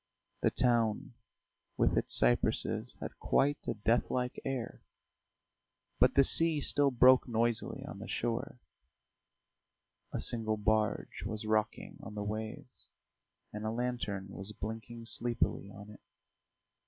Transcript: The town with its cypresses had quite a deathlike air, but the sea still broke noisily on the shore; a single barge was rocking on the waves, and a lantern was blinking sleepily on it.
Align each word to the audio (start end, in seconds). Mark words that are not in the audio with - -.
The 0.41 0.49
town 0.49 1.13
with 1.77 1.95
its 1.95 2.15
cypresses 2.15 2.95
had 2.99 3.19
quite 3.19 3.59
a 3.67 3.75
deathlike 3.75 4.41
air, 4.43 4.81
but 5.99 6.15
the 6.15 6.23
sea 6.23 6.59
still 6.59 6.89
broke 6.89 7.27
noisily 7.27 7.85
on 7.85 7.99
the 7.99 8.07
shore; 8.07 8.57
a 10.11 10.19
single 10.19 10.57
barge 10.57 11.21
was 11.23 11.45
rocking 11.45 11.99
on 12.01 12.15
the 12.15 12.23
waves, 12.23 12.89
and 13.53 13.63
a 13.63 13.69
lantern 13.69 14.29
was 14.31 14.53
blinking 14.53 15.05
sleepily 15.05 15.69
on 15.69 15.91
it. 15.91 16.01